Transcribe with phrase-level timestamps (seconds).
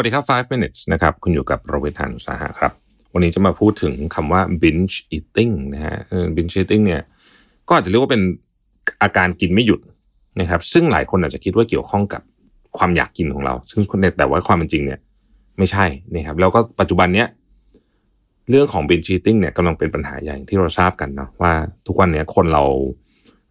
[0.00, 2.72] วัสดีครับ 5 minutes นะครับ คุณอยู่กับประเวทหานุสาหะครับ
[3.12, 5.96] วันนี้จะมาพูดถึงคำว่า binge eating นะฮะ
[6.36, 7.02] binge eating เนี่ย
[7.68, 8.22] ก็อาจจะเรียกว่าเป็น
[9.02, 9.80] อาการกินไม่หยุด
[10.40, 12.22] นะครับ ซึ่งหลายคนอาจจะคิดว่าเกี่ยวข้องกับ
[12.78, 13.80] ความอยากกินของเรา ซึ่ง
[14.18, 15.00] แต่ว่าความเป็นจริงเนี่ย
[15.58, 15.84] ไม่ใช่
[16.14, 17.28] นะครับ แล้วก็ปัจจุบันเนี้ย
[18.50, 21.52] เรื่องของ binge eating เนี่ยกำลังเป็นปัญหาใหญ่ที่เราทราบกันเนาะว่า
[21.86, 22.64] ทุกวันเนี้ยคนเรา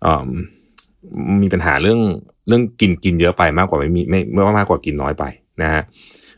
[0.01, 1.99] เมีปัญหาเรื่อง
[2.47, 5.25] เรื่องกินกินเยอะไปมากกว่าไม่มีไม่ไม่ว่ามากกว่ากินน้อยไป
[5.63, 5.83] นะฮะ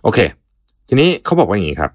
[0.03, 0.19] โอเค
[0.87, 1.91] ทีนี้เขาบอกว่าอย่างนี้ครับ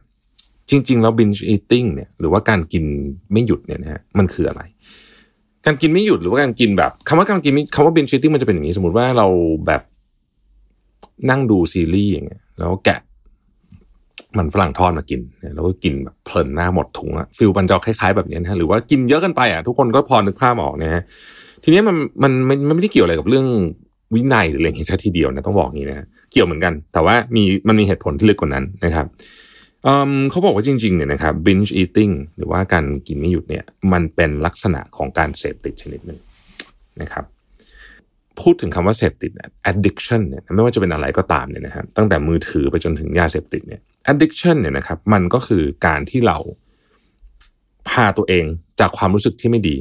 [0.71, 2.85] จริง ๆ แล้ว binge eating เนี่ยหรือว่าการกิน
[3.33, 4.63] ไม่หยุดเนี่ยนะฮะมันคืออะไร
[5.67, 9.27] การกินไม่หยุดหรือว่าการกินแบบคำว่าการกินคำว่า binge eating มันจะเป็นอย่างนี้ สมมติว่าเรา
[9.67, 9.83] แบบ
[11.31, 13.01] นั่งดูซีรีส์อย่างเงี้ยแล้วแกะ
[14.39, 15.21] มันฝรั่งทอดมากิน
[15.55, 21.03] แล้วก็กินแบบเพลินมาหมดถุงอะฟิลมันจะคล้ายๆแบบนี้นะฮะหรือว่ากินเยอะกันไปอะทุกคนก็พอนึกภาพออกนะฮะ
[21.65, 23.47] ทีนี้มันมันมันมันไม่ได้เกี่ยวอะไรกับเรื่อง
[24.15, 29.07] วินัยหรืออะไรอย่างนี้ซะทีเดียวนะต้องบอกงี้นะเกี่ยวเหมือนกัน แต่ว่ามีมันมีเหตุผลที่ลึกกว่านั้นนะครับ
[29.85, 36.19] เเขาบอกว่าจริงๆเนี่ยนะครับ binge eating หรือว่าการกินไม่หยุดเนี่ยมันเป็นลักษณะของการเสพติดชนิดหนึ่ง
[37.03, 37.25] นะครับ
[38.41, 39.33] พูดถึงคำว่าเสพติด
[39.71, 43.81] addiction เนี่ยไม่ว่าจะเป็นอะไรก็ตามเนี่ยนะครับตั้งแต่มือถือไปจนถึงยาเสพติดเนี่ย
[44.13, 46.39] addiction เนี่ยนะครับมันก็คือการที่เรา
[47.89, 48.45] พาตัวเอง
[48.81, 49.77] จากความรู้สึกที่ไม่ดี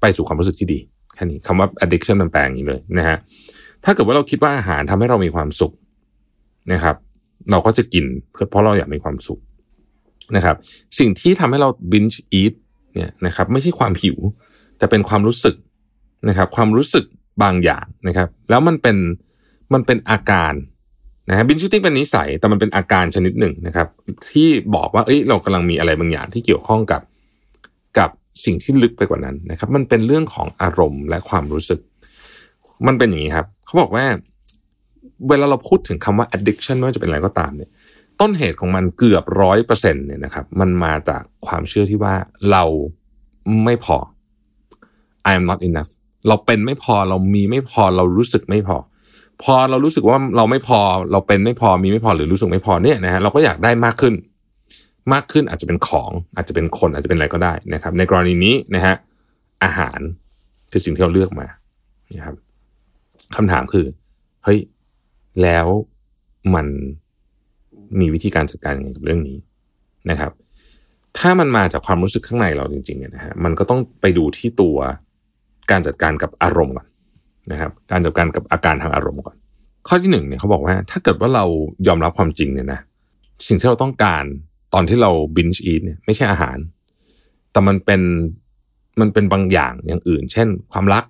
[0.00, 0.78] ไปสู่ความรู้สึกที่ดี
[1.14, 3.16] แค่นี้คำว่า addiction มันแปลงอย่างนี้เลยนะฮะ
[3.84, 5.72] ถ้าเกิดว่าเราคิดว่าอาหารทำให้เรามีความสุข
[6.72, 6.96] นะครับ
[7.50, 9.40] เราก็จะกินเพื่อเพราะเราอยากมีความสุข
[10.36, 10.56] นะครับ
[10.98, 12.54] สิ่งที่ทำให้เรา binge eat
[12.94, 14.18] เนี่ยนะครับไม่ใช่ความหิว
[14.78, 15.56] แต่เป็นความรู้สึก
[16.28, 17.04] นะครับ ความรู้สึก
[17.42, 18.96] บางอย่างนะครับ แล้วมันเป็น
[19.74, 20.54] มันเป็นอาการ
[21.30, 23.88] นะฮะบินชูติ้งเป็นนิสัยแต่มันเป็นอาการชนิดหนึ่งนะครับ
[24.30, 27.02] ที่บอกว่าเอ้ยเรากำลังมีอะไรบางอย่างที่เกี่ยวข้องกับ
[27.98, 28.10] กับ
[28.44, 31.80] สิ่งที่ลึกไปกว่านั้นนะครับ มันเป็นเรื่องของอารมณ์และความรู้สึก
[32.86, 34.04] มันเป็นอย่างนี้ครับ เขาบอกว่า
[35.28, 37.70] เวลาเราพูดถึงคำว่า addiction ไม่ว่าจะเป็นอะไรก็ตามเนี่ย
[38.20, 42.14] ต้นเหตุของมันเกือบร้อยเปอร์เซ็นเนี่ยนะครับ มันมาจากความเชื่อที่ว่า
[42.50, 42.64] เรา
[43.64, 43.96] ไม่พอ
[45.28, 45.90] I am not enough
[46.28, 48.76] เราเป็นไม่พอเรามีไม่พอเรารู้สึกไม่พอ
[49.42, 50.80] พอเรารู้สึกว่าเราไม่พอ
[51.12, 54.14] เราเป็นไม่พอมีไม่พอหรือรู้สึกไม่พอเนี่ยนะฮะเราก็อยากได้มากขึ้น
[55.12, 58.94] มากขึ้นอาจจะเป็นของ อาจจะเป็นคนอาจจะเป็นอะไรก็ได้นะครับ ในกรณีนี้นะฮะ
[59.64, 60.00] อาหาร
[60.70, 61.46] คือสิ่งที่เราเลือกมา
[62.16, 62.34] นะครับ
[63.36, 63.86] คำถามคือ
[64.44, 64.60] เฮ้ย
[65.42, 65.66] แล้ว
[66.54, 66.66] มัน
[68.00, 69.38] มีวิธีการจัดการยังไงกับเรื่องนี้
[70.10, 70.32] นะครับ
[71.18, 74.76] ถ้ามันมาจากความรู้สึกข้างในเราจริงๆเนี่ยนะฮะมันก็ต้องไปดูที่ตัว
[75.70, 76.86] การจัดการกับอารมณ์ก่อน
[77.52, 79.36] นะครับ การจัดการกับอาการทางอารมณ์ก่อน
[79.88, 81.44] ข้อที่หนึ่งเนี่ยเขาบอกว่า ถ้าเกิดว่าเรา
[81.86, 82.80] ยอมรับความจริงเนี่ยนะ
[83.46, 84.24] สิ่งที่เราต้องการ
[84.74, 86.56] ตอนที่เรา binge eat เนี่ยไม่ใช่อาหาร
[87.52, 88.02] แต่มันเป็น
[89.00, 91.04] มันเป็นบางอย่างอย่างอื่น เช่น ความรัก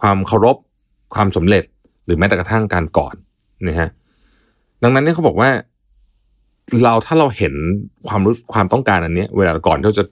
[0.00, 0.56] ความเคารพ
[1.14, 1.64] ความสำเร็จ
[2.04, 3.14] หรือแม้แต่กระทั่งการก่อด
[3.68, 3.88] นะฮะ
[4.82, 5.50] ดังนั้นเนี่ยเขาบอกว่า
[6.82, 7.54] เราถ้าเราเห็น
[8.08, 10.04] ความรู้ความต้องการอันนี้เวลาก่อนที่เราจะ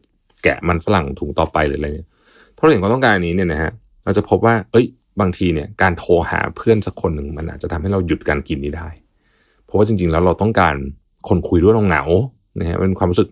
[0.43, 2.09] แกะมันฝรั่งถุงต่อไปหรืออะไรเนี่ย
[2.57, 3.71] ถ้าเราเห็นความต้องการอันนี้เนี่ยนะฮะ
[4.05, 4.87] เราจะพบว่า เอ้ย
[5.21, 8.89] บางทีเนี่ยการโทรหาเพื่อนสักคนหนึ่งมันอาจจะทำให้เราหยุดการกินนี้ได้
[9.65, 10.75] เพราะว่าจริง ๆ แล้วเราต้องการ
[11.29, 12.05] คนคุยด้วยเราเหงา
[12.61, 13.29] นะฮะเป็นความรู้สึก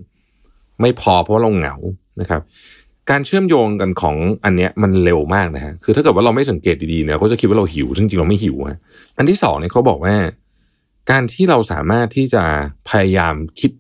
[0.81, 1.75] ไม่พอเพราะว่าเราเหงา
[2.21, 2.41] นะครับ
[3.11, 8.79] การเชื่อมโยงกันของอันเนี้ยมันเร็วมากนะฮะ คือถ้าเกิดว่าเราไม่สังเกตดีๆเนี่ยเขาจะคิดว่าเราหิว ซึ่งจริงเราไม่หิวฮะ
[9.19, 10.15] อันที่สองเนี่ยเขาบอกว่า
[11.11, 12.43] การที่เราสามารถที่จะ
[12.89, 13.71] พยายามคิด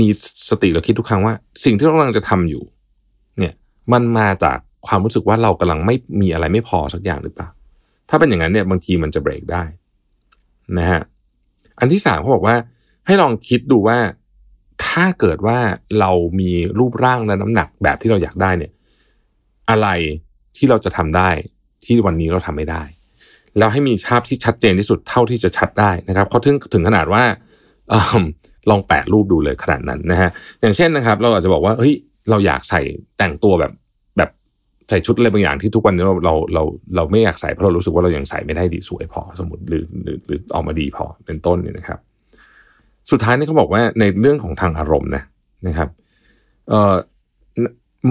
[0.00, 0.06] มี
[0.50, 1.34] สติเราคิดทุกครั้งว่า
[1.64, 2.62] สิ่งที่เรากำลังจะทำอยู่
[3.38, 3.52] เนี่ย
[3.92, 7.48] มันมาจากความรู้สึกว่าเรากำลังไม่มีอะไรไม่พอสักอย่างหรือเปล่า
[8.08, 9.64] ถ้าเป็นอย่างนั้นเนี่ยบางทีมันจะเบรกได้
[10.78, 11.00] นะฮะ
[11.80, 12.56] อันที่สามเขาบอกว่า
[13.06, 13.98] ให้ลองคิดดูว่า
[14.86, 15.58] ถ้าเกิดว่า
[16.00, 16.10] เรา
[16.40, 18.72] มีรูปร่างและน้ำหนักแบบที่เราอยากได้เนี่ย
[19.70, 19.88] อะไร
[20.56, 21.30] ที่เราจะทำได้
[21.84, 22.82] ที่วันนี้เราทำไม่ได้
[23.58, 27.22] แล้วให้มีภาพที่ชัดเจนที่สุดเท่าที่จะชัดได้นะครับเขาถึงถึงขนาดว่า
[27.92, 27.94] อ
[28.70, 30.30] ลองแปะรูปดูเลยขนาดนั้นนะฮะ
[30.60, 31.94] อย่างเช่นนะครับ เราอาจจะบอกว่าเฮ้ย
[32.30, 32.80] เราอยากใส่
[33.18, 33.72] แต่งตัวแบบ
[34.16, 34.30] แบบ
[34.88, 36.62] ใส่ชุดอะไรบางอย่างที่ทุกวันนี้เราเราเรา
[36.96, 41.98] เราไม่อยากใส่เพราะเรารู้สึกว่าเรายังใส่ไม่ได้ดีสวยพอสมมติหรือหรือหรือออกมาดีพอเป็นต้นเนี่ยนะครับ
[43.10, 45.22] สุดท้ายนี่เขาบอกว่าในเรื่องของทางอารมณ์นะ
[45.66, 45.88] นะครับ
[46.68, 46.94] เอ่อ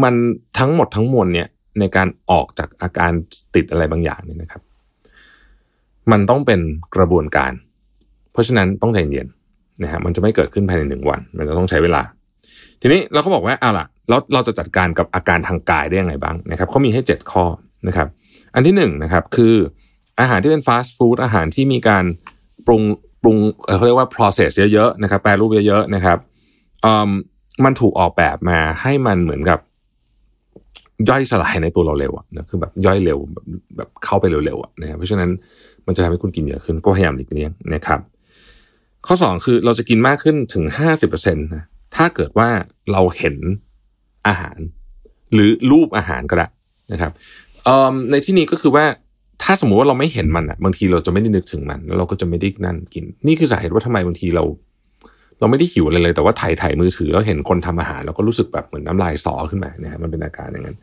[0.03, 0.15] มัน
[0.59, 1.47] ทั้งหมดทั้งมวลเนี่ย
[1.79, 3.11] ในการออกจากอาการ
[3.55, 4.61] ติดอะไรบางอย่างเนี่ยนะครับ
[6.11, 6.59] มันต้องเป็น
[6.95, 7.51] กระบวนการ
[8.31, 9.27] เพราะฉะนั้นต้องใจเย็น
[9.83, 12.01] นะฮะมันจะไม่เกิดขึ้นภายในหนึ่งวัน มันจะต้องใช้เวลา
[12.81, 17.45] ทีนี้เราก็บอกว่าเอาล่ะแล้วเราจะจัดการกับอาการทางกายได้ยังไงบ้างนะครับเขามีให้ 7 ข้อ
[17.87, 18.07] นะครับ
[18.55, 19.55] อันที่1นนะครับคือ
[20.19, 22.03] อาหารที่เป็นฟาสต์ฟู้ดอาหารที่มีการ
[22.65, 22.81] ปรุง
[23.27, 23.37] รุง
[23.77, 26.17] เขาเรียกว่า process เยอะๆนะครับแปรรูปเยอะๆนะครับ
[27.65, 29.59] มันถูกออกแบบมาให้มันเหมือนกับ
[31.09, 33.45] ย่อยสลายในตัวเราเร็วอะนะคือแบบย่อยเร็วแบบ
[33.77, 35.29] แบบเข้าไปเร็วๆอะนะเพราะฉะนั้น
[35.85, 37.99] มันจะทำให้คุณกินเยอะขึ้นก็พยายามหลีกเลี่ยงนะครับ
[39.07, 41.63] ข้อสองคือเราจะกินมากขึ้นถึงห้าสิบเปอร์เซ็นต์นะ
[41.95, 42.49] ถ้าเกิดว่า
[42.91, 43.35] เราเห็น
[44.27, 44.57] อาหาร
[45.33, 46.47] หรือรูปอาหารก็ได้
[46.91, 47.11] นะครับ
[48.11, 48.85] ในที่นี้ก็คือว่า
[49.43, 54.43] ถ้าสมมุติว่าเราไม่เห็นมันอะบางทีเราจะไม่ได้นึกถึงมันแล้วเราก็จะไม่ได้นั่นกิน นี่คือสาเหตุว่าทำไมบางทีเรา
[55.39, 60.77] เราไม่ได้หิวอะไรเลย แต่ว่าถ่ายถ่ายมือถือแล้วเห็นคนทำอาหารเราก็รู้สึกแบบเหมือนน้ำลายสอขึ้นมาเนี่ยมันเป็นอาการอย่างนั้น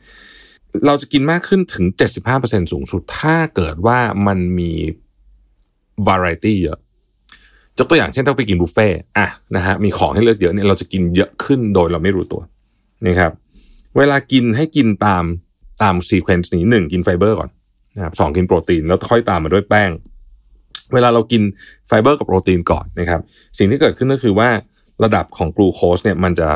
[0.86, 1.84] เราจะกินมากขึ้นถึง
[2.30, 4.72] 75%สูงสุด ถ้าเกิดว่ามันมี
[6.08, 6.78] variety เยอะ
[7.78, 12.42] ยกตัวอย่างเช่นถ้าไปกินบุฟเฟต์อะนะฮะมีของให้เลือกเยอะเนี่ยเราจะกินเยอะขึ้นโดยเราไม่รู้ตัว
[13.06, 13.32] นะครับ
[13.96, 15.24] เวลากินให้กินตาม
[15.82, 17.50] ตาม sequence นี้หนึ่งกินไฟเบอร์ก่อน
[17.96, 19.90] นะครับสองกินโปรตีนแล้วค่อยตามมาด้วยแป้ง
[20.94, 21.42] เวลาเรากิน
[21.86, 23.20] ไฟเบอร์กับโปรตีนก่อนนะครับ
[23.58, 24.48] สิ่งที่เกิดขึ้นก็คือว่า
[25.04, 26.48] ระดับของกลูโคสเนี่ยมันจะ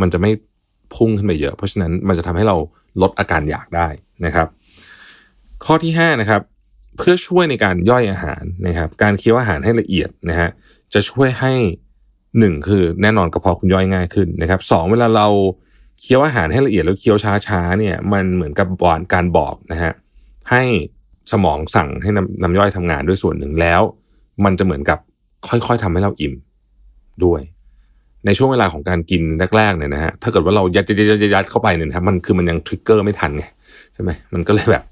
[0.00, 0.30] มันจะไม่
[0.94, 2.56] พุ่งขึ้นไปเยอะ เพราะฉะนั้นมันจะทำให้เรา
[3.02, 3.88] ลดอาการอยากได้
[4.26, 4.46] นะครับ
[5.64, 6.40] ข้อที่5นะครับ
[6.96, 10.48] เพื่อช่วยในการย่อยอาหารนะครับ การเคี้ยวอาหารให้ละเอียดนะฮะ
[10.94, 11.52] จะช่วยให้
[12.38, 15.28] หนึ่งคือแน่นอนกระเพาะคุณย่อยง่ายขึ้นนะครับสองเวลาเรา
[16.00, 19.92] เคี้ยวอาหารให้ละเอียดแล้วเคี้ยวช้าๆเนี่ยมันเหมือนกับบอนการบอกนะฮะ
[20.50, 20.62] ให้
[21.32, 23.82] สมองสั่งให้น้ำน้ำย่อยทำงานด้วยส่วนหนึ่งแล้ว
[24.44, 24.98] มันจะเหมือนกับ
[25.48, 26.34] ค่อยๆทำให้เราอิ่ม
[27.24, 27.40] ด้วย
[28.26, 29.22] ในช่วงเวลาของการกิน
[29.56, 33.44] แรกๆเนี่ยนะฮะถ้าเกิดว่าเรายัดยัดยัดเข้าไปเนี่ยนะครับมันคือมันยังทริกเกอร์ไม่ทันไง
[33.94, 34.84] ใช่ไหมมันก็เลยแบบ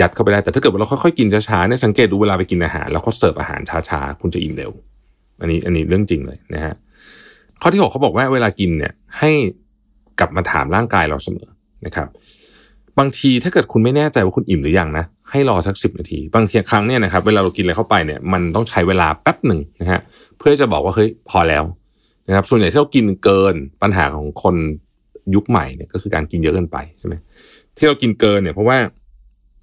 [0.00, 4.72] ยัดเข้าไปได้แต่ถ้าเกิดว่าเราค่อยๆกินช้าๆเนี่ยสังเกตดูเวลาไปกินอาหารแล้วเขาเสิร์ฟอาหารช้าๆคุณจะอิ่มเร็ว
[5.40, 6.74] อันนี้อันนี้เรื่องจริงเลยนะฮะ
[7.62, 9.30] ข้อที่หกเขาบอกว่าเวลากินเนี่ยให้
[10.20, 11.48] กลับมาถามร่างกายเราเสมอ
[11.86, 12.08] นะครับ
[12.98, 20.00] บางทีถ้าเกิดคุณไม่แน่ใจว่าคุณอิ่มหรือยังนะให้รอสักสิบนาที บางทีครั้งเนี่ยนะครับเวลาเรากินอะไรเข้าไปเนี่ยมันต้องใช้เวลาแป๊บหนึ่งนะฮะ
[20.38, 21.64] เพื่อจะบอกว่าเฮ้ยพอแล้ว
[22.28, 24.56] นะครับส่วนใหญ่ที่เรากินเกินปัญหาของคน
[25.34, 27.14] ยุคใหม่เนี่ยก็คือการกินเยอะเกินไปใช่ไหม
[27.76, 28.78] ที่เรากินเกินเนี่ยเพราะว่า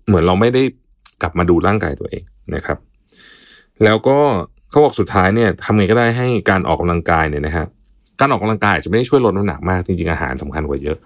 [0.08, 0.64] เหมือนเราไม่ได้
[1.22, 2.24] กลับมาดูร่างกายตัวเอง
[2.56, 2.78] นะครับ
[3.84, 4.18] แล้วก็
[4.70, 7.66] เขาบอกสุดท้ายเนี่ยทำไงก็ได้ให้การออกกำลังกายเนี่ยนะฮะ
[8.20, 10.98] การออกกำลังกายจะไม่ได้ช่วยลดน้ำหนักมากจริงๆอาหารสำคัญกว่าเยอะ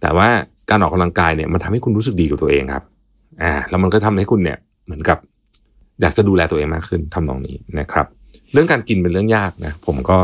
[0.00, 0.28] แต่ว่า
[0.70, 2.84] การออกกำลังกายเนี่ยมันทำให้คุณรู้สึกดีกับตัวเองครับ
[3.42, 5.18] อ่า แล้วมันก็ทำให้คุณเนี่ยเหมือนกับ
[6.00, 8.06] อยากจะดูแลตัวเองมากขึ้นทำนองนี้นะครับ
[8.52, 10.18] เรื่องการกินเป็นเรื่องยากนะ ผมก็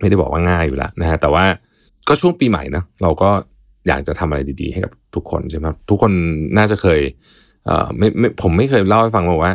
[0.00, 1.44] ไม่ได้บอกว่าง่ายอยู่แล้วนะฮะแต่ว่า
[2.08, 3.30] ก็ช่วงปีใหม่นะเราก็
[3.88, 6.12] อยากจะทำอะไรดีๆ ให้กับทุกคนใช่ไหมครับทุกคน
[6.56, 7.00] น่าจะเคย
[7.66, 9.54] เอ่อไม่ไม่ผมไม่เคยเล่าให้ฟังบอกว่า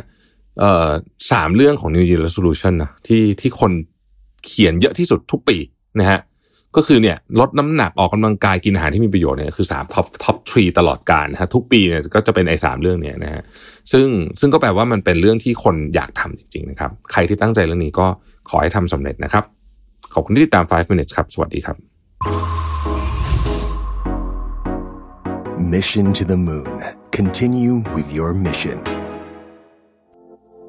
[0.60, 0.88] เอ่อ
[1.32, 3.72] สามเรื่องของ New Year Resolution นะที่ที่คน
[4.46, 5.58] เขียนเยอะที่สุดทุกปี
[6.00, 6.20] นะฮะ
[6.78, 13.42] ก็คือเนี่ยลดน้ำหนักออกกำลังกายกินอาหารที่มีประโยชน์เนี่ยคือสาม top top three ตลอดกาลนะฮะทุกปีเนี่ยก็จะเป็นไอ้สามเรื่องเนี้ยนะฮะ
[13.92, 14.08] ซึ่ง
[14.40, 18.08] ซึ่งก็แปลว่ามันเป็นเรื่องที่คนอยากทำจริงๆนะครับใครที่ตั้งใจเรื่องนี้ก็
[18.50, 19.44] ขอให้ทำสำเร็จนะครับ
[20.14, 21.78] ขอบคุณที่ติดตาม 5 minutes ครับ สวัสดีครับ
[25.74, 26.76] Mission to the Moon.
[27.20, 28.78] Continue with your mission.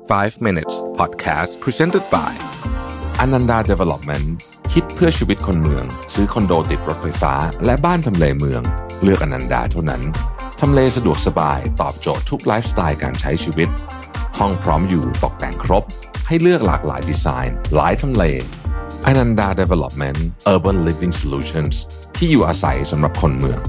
[0.08, 2.32] 5 minutes podcast presented by
[3.22, 8.62] Ananda Development คิดเพื่อชีวิตคนเมือง ซื้อคอนโดติดรถไฟฟ้า และบ้านทำเลเมือง
[9.02, 10.02] เลือกอนันดาเท่านั้น
[10.61, 13.68] ทำเลสะดวกสบายตอบโจทย์ทุกไลฟ์สไตล์การใช้ชีวิต
[14.38, 15.85] ห้องพร้อมอยู่ตกแต่งครบ
[16.26, 18.25] ให้เลือกหลากหลายดีไซน์ หลายทำเล
[19.06, 20.18] อนันดา Development
[20.52, 21.75] Urban Living Solutions
[22.16, 23.61] ที่อยู่อาศัยสำหรับคนเมือง